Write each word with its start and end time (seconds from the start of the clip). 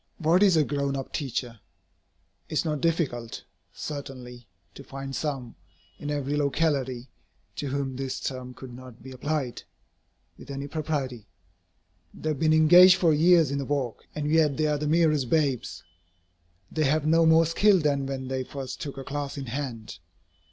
What 0.17 0.41
is 0.41 0.57
a 0.57 0.63
"grown 0.63 0.97
up" 0.97 1.13
teacher? 1.13 1.59
It 2.49 2.53
is 2.53 2.65
not 2.65 2.81
difficult, 2.81 3.43
certainly, 3.71 4.47
to 4.73 4.83
find 4.83 5.15
some, 5.15 5.53
in 5.99 6.09
every 6.09 6.35
locality, 6.35 7.11
to 7.57 7.67
whom 7.67 7.95
this 7.95 8.19
term 8.19 8.55
could 8.55 8.73
not 8.73 9.03
be 9.03 9.11
applied, 9.11 9.61
with 10.39 10.49
any 10.49 10.67
propriety. 10.67 11.27
They 12.15 12.29
have 12.29 12.39
been 12.39 12.51
engaged 12.51 12.95
for 12.95 13.13
years 13.13 13.51
in 13.51 13.59
the 13.59 13.65
work, 13.65 14.07
and 14.15 14.27
yet 14.31 14.57
they 14.57 14.65
are 14.65 14.79
the 14.79 14.87
merest 14.87 15.29
babes. 15.29 15.83
They 16.71 16.85
have 16.85 17.05
no 17.05 17.27
more 17.27 17.45
skill 17.45 17.77
than 17.77 18.07
when 18.07 18.27
they 18.27 18.43
first 18.43 18.81
took 18.81 18.97
a 18.97 19.03
class 19.03 19.37
in 19.37 19.45
hand. 19.45 19.99